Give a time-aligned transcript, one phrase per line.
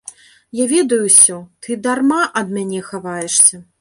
[0.59, 3.67] Я ведаю ўсё, ты дарма ад мяне хаваешся.